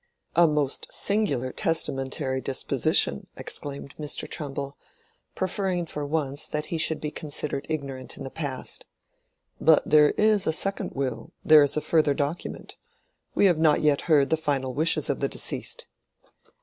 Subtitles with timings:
[0.35, 4.27] "A most singular testamentary disposition!" exclaimed Mr.
[4.27, 4.75] Trumbull,
[5.35, 8.85] preferring for once that he should be considered ignorant in the past.
[9.59, 12.77] "But there is a second will—there is a further document.
[13.35, 15.85] We have not yet heard the final wishes of the deceased."